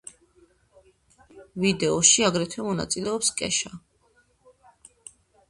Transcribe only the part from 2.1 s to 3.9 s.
აგრეთვე მონაწილეობს კეშა.